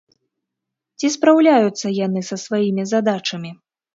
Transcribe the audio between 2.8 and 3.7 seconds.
задачамі?